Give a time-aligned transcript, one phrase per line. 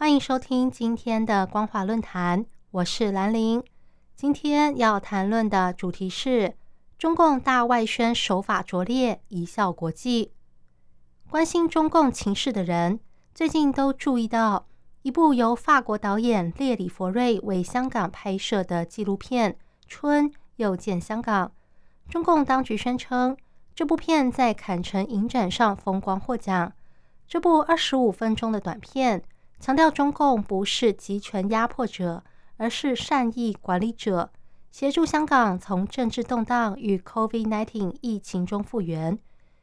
[0.00, 3.62] 欢迎收听今天的光华论坛，我是兰玲。
[4.16, 6.54] 今天要谈论的主题是
[6.96, 10.32] 中共大外宣手法拙劣，贻笑国际。
[11.28, 12.98] 关心中共情势的人，
[13.34, 14.66] 最近都注意到
[15.02, 19.52] 一部由法国导演列里佛瑞为香港拍摄的纪录片
[19.86, 21.48] 《春又见香港》。
[22.10, 23.36] 中共当局宣称，
[23.74, 26.72] 这部片在坎城影展上风光获奖。
[27.28, 29.22] 这部二十五分钟的短片
[29.60, 32.24] 强调，中共不是集权压迫者，
[32.56, 34.32] 而是善意管理者，
[34.70, 39.18] 协助香港从政治动荡与 COVID-19 疫情中复原。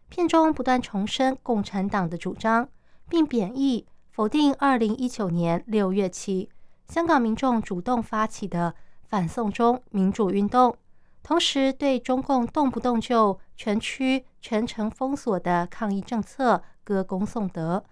[0.08, 2.70] 片中不断重申共产党的主张，
[3.10, 6.50] 并贬义否定二零一九年六月起
[6.88, 10.78] 香港民众主动发起的反送中民主运动，
[11.24, 16.64] 同时对中共动不动就全区全城封锁的抗议政策。
[16.88, 17.84] 歌功颂德。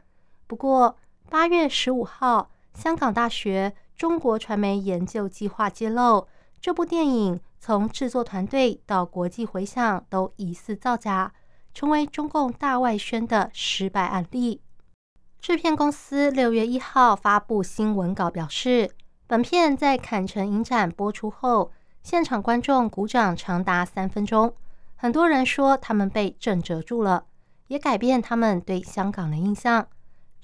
[0.48, 0.96] 不过，
[1.30, 6.28] 八月十五号，香港大学中国传媒研究计划揭露，
[6.62, 11.34] 这部电影从制作团队到国际回响都疑似造假，
[11.74, 14.62] 成为中共大外宣的失败案例。
[15.40, 18.92] 制片公司六月一号发布新闻稿表示，
[19.28, 21.72] 本片在坎城影展播出后，
[22.04, 24.54] 现场观众鼓掌长达三分钟，
[24.96, 27.26] 很多人说他们被震折住了。
[27.68, 29.88] 也改变他们对香港的印象。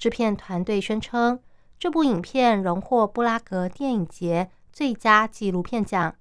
[0.02, 1.38] 制片团队宣称，
[1.78, 6.16] 这部影片荣获布拉格电影节最佳纪录片奖，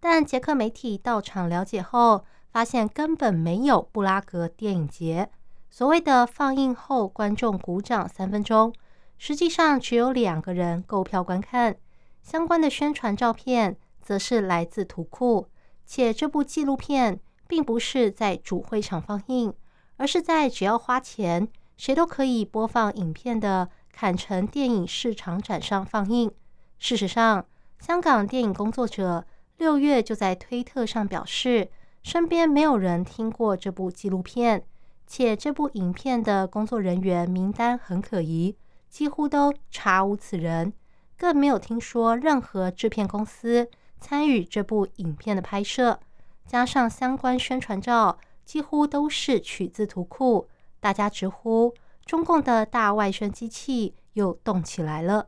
[0.00, 5.28] 但捷克媒体到场了解后，发现根本没有布拉格电影节。
[5.68, 8.72] 所谓的放映后观众鼓掌三分钟，
[9.18, 11.76] 实际上只有两个人购票观看。
[12.22, 15.46] 相关的宣传照片则是来自图库，
[15.84, 19.52] 且这部纪录片并不是在主会场放映。
[19.98, 26.30] 而是在只要花钱，谁都可以播放影片的坎城电影市场展上放映。
[26.78, 27.46] 事实上，
[27.78, 29.24] 香港电影工作者
[29.58, 31.70] 六月就在推特上表示，
[32.02, 34.64] 身边没有人听过这部纪录片，
[35.06, 38.56] 且这部影片的工作人员名单很可疑，
[38.88, 40.72] 几乎都查无此人，
[41.16, 43.68] 更没有听说任何制片公司
[44.00, 46.00] 参与这部影片的拍摄。
[46.46, 48.18] 加上相关宣传照。
[48.46, 50.46] 几乎都是取自图库，
[50.86, 51.74] 大家直呼
[52.04, 55.26] 中共的大外宣机器又动起来了。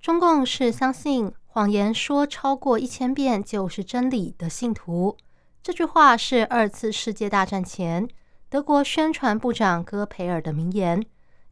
[0.00, 5.16] 中共是相信谎言说超过一千遍就是真理的信徒。
[5.62, 8.08] 这句话是二次世界大战前
[8.48, 11.00] 德国宣传部长戈培尔的名言。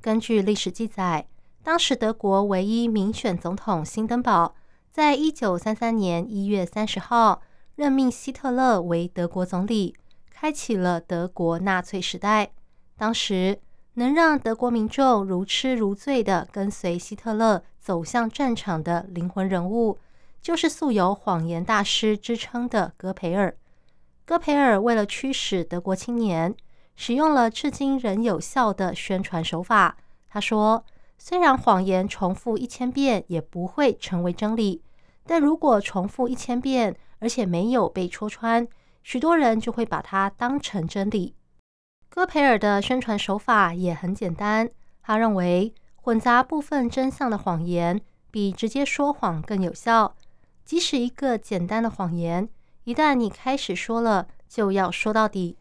[0.00, 1.28] 根据历史记载，
[1.62, 4.56] 当时德国唯一民选总统辛登堡，
[4.90, 7.42] 在一九三三年一月三十号
[7.76, 9.94] 任命希特勒为德国总理。
[10.28, 12.50] 开启了德国纳粹时代。
[13.00, 13.58] 当时
[13.94, 19.98] 能让德国民众如痴如醉的跟随希特勒走向战场的灵魂人物，
[20.42, 23.56] 就是素有“谎言大师”之称的戈培尔。
[24.26, 26.54] 戈培尔为了驱使德国青年，
[26.94, 29.96] 使用了至今仍有效的宣传手法。
[30.28, 30.84] 他说
[31.16, 34.82] ：“虽然谎言重复一千遍也不会成为真理，
[35.24, 38.68] 但如果重复一千遍，而且没有被戳穿。”
[39.02, 41.34] 许多人就会把它当成真理。
[42.10, 44.68] 戈培尔的宣传手法也很简单，
[45.00, 48.00] 他认为混杂部分真相的谎言
[48.32, 50.16] 比直接说谎更有效。
[50.64, 52.48] 即使一个简单的谎言，
[52.82, 55.56] 一旦你开始说了，就要说到底。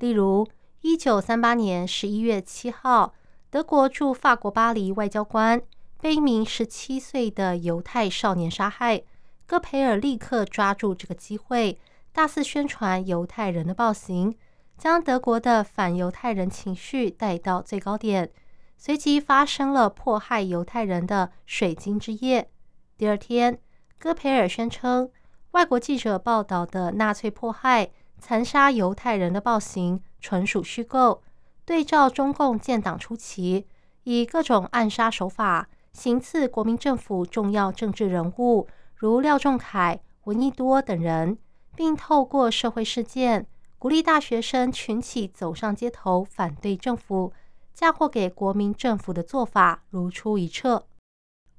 [0.00, 0.46] 例如，
[0.80, 3.14] 一九三八年十一月七号，
[3.48, 5.62] 德国驻法国巴黎外交官
[6.00, 9.02] 被一名十七岁的犹太少年杀害，
[9.46, 11.78] 戈培尔立刻抓住这个机会。
[12.12, 14.36] 大肆宣传犹太人的暴行，
[14.82, 18.28] 将德国的反犹太人情绪带到最高点。
[18.76, 22.50] 随即发生了迫害犹太人的水晶之夜。
[22.98, 23.60] 第二天，
[23.96, 25.08] 戈培尔宣称，
[25.52, 31.22] 外国记者报道的纳粹迫害、残杀犹太人的暴行纯属虚构。
[31.64, 33.68] 对照中共建党初期，
[34.02, 41.38] 以各种暗杀手法行刺国民政府重要政治人物，如廖仲恺、闻一多等人。
[41.74, 43.46] 并透过社会事件
[43.82, 47.32] 鼓励大学生群起走上街头反对政府，
[47.74, 50.86] 嫁祸给国民政府的做法如出一辙。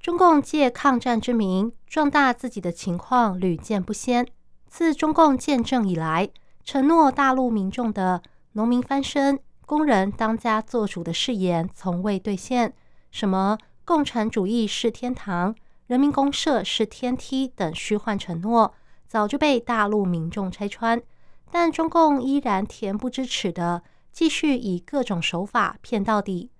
[0.00, 4.26] 中共借抗战之名壮大自己的情况屡见不鲜。
[4.66, 6.30] 自中共建政以来，
[6.64, 8.22] 承诺大陆民众的
[8.52, 12.72] 农民翻身、工人当家作主的誓言从未兑现。
[13.10, 15.54] 什么共产主义是天堂、
[15.88, 18.72] 人民公社是天梯等虚幻承诺，
[19.06, 21.02] 早就被大陆民众拆穿。
[21.54, 26.50] 但中共依然恬不知耻的继续以各种手法骗到底。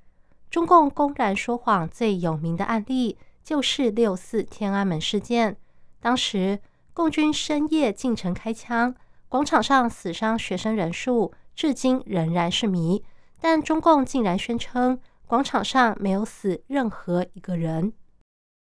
[0.48, 5.56] 中共公然说谎最有名的案例就是六四天安门事件。
[5.98, 6.60] 当时
[6.92, 8.94] 共军深夜进城开枪，
[9.28, 13.02] 广场上死伤学生人数至今仍然是谜。
[13.40, 17.92] 但中共竟然宣称广场上没有死任何一个人。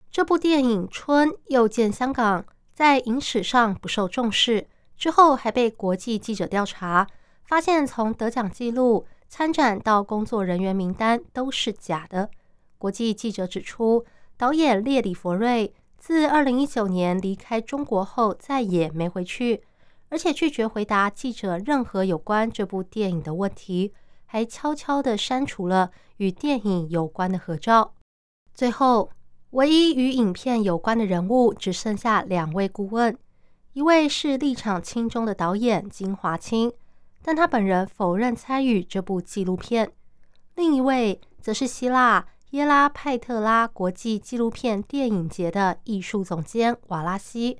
[0.10, 2.42] 这部电影《春又见香港》
[2.74, 4.68] 在影史上不受重视。
[4.98, 7.08] 之后还被国际记者调查，
[7.44, 12.30] 发现从得奖记录、参展到工作人员名单都是假的。
[12.78, 14.06] 国际记者指出，
[14.38, 19.64] 导演列里佛瑞自二零一九年离开中国后再也没回去，
[20.10, 23.94] 而且拒绝回答记者任何有关这部电影的问题，
[24.26, 27.94] 还悄悄地删除了与电影有关的合照。
[28.54, 29.10] 最后，
[29.52, 33.18] 唯一与影片有关的人物只剩下两位顾问。
[33.74, 36.72] 一位是立场亲中的导演金华清，
[37.24, 39.88] 但他本人否认参与这部纪录片；
[40.54, 47.58] 另一位则是希腊耶拉派特拉国际纪录片电影节的艺术总监瓦拉西。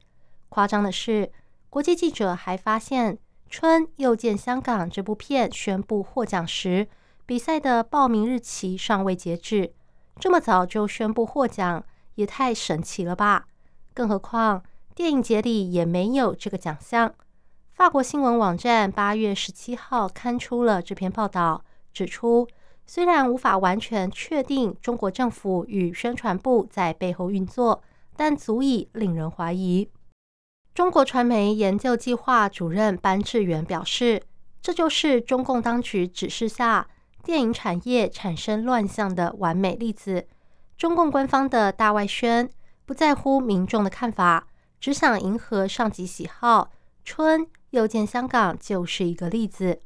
[0.50, 1.32] 夸张的是，
[1.72, 3.16] 国际记者还发现，
[3.50, 6.88] 《春又见香港》这部片宣布获奖时，
[7.26, 9.74] 比赛的报名日期尚未截止。
[10.20, 11.84] 这么早就宣布获奖，
[12.14, 13.48] 也太神奇了吧！
[13.96, 14.62] 更何况。
[14.96, 17.12] 电影节里也没有这个奖项。
[17.74, 22.48] 法国新闻网站八月十七号刊出了这篇报道，指出
[22.86, 27.82] 虽然无法完全确定中国政府与宣传部在背后运作，
[28.16, 29.90] 但足以令人怀疑。
[30.76, 34.22] 中国传媒研究计划主任班志远表示，
[34.62, 36.88] 这就是中共当局指示下
[37.24, 40.28] 电影产业产生乱象的完美例子。
[40.78, 42.48] 中共官方的大外宣
[42.86, 44.48] 不在乎民众的看法。
[44.84, 46.70] 只想迎合上级喜好，
[47.06, 49.80] 春又见香港就是一个例子。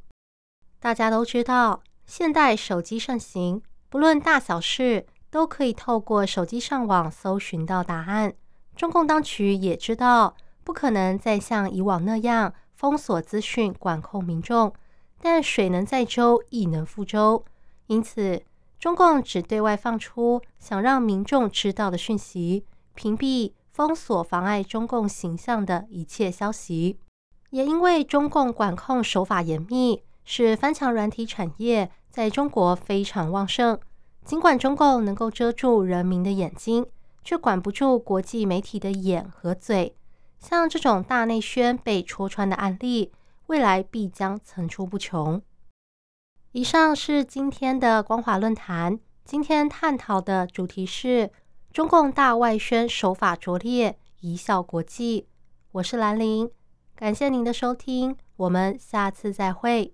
[0.79, 8.33] 大家都知道，现代手机盛行，不论大小事都可以透过手机上网搜寻到答案。
[8.75, 14.73] 中共当局也知道，不可能再像以往那样封锁资讯、管控民众。
[15.21, 17.45] 但水能载舟，亦能覆舟，
[17.85, 18.41] 因此
[18.79, 22.65] 中共只对外放出想让民众知道的讯息，
[22.95, 23.51] 屏蔽。
[23.77, 26.97] 封锁妨碍中共形象的一切消息，
[27.51, 33.79] 也因为中共管控手法严密，使翻墙软体产业在中国非常旺盛。
[34.25, 36.87] 尽管中共能够遮住人民的眼睛，
[37.23, 39.95] 却管不住国际媒体的眼和嘴。
[40.39, 43.11] 像这种大内宣被戳穿的案例，
[43.45, 45.39] 未来必将层出不穷。
[46.53, 51.29] 以上是今天的光华论坛，今天探讨的主题是。
[51.77, 55.27] 中共大外宣手法拙劣，贻笑国际。
[55.73, 56.49] 我是兰陵，
[56.95, 59.85] 感谢您的收听，我们下次再会。